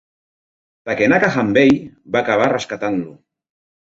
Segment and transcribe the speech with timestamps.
[0.89, 1.77] Takenaka Hanbei
[2.15, 3.13] va acabar rescatant-lo.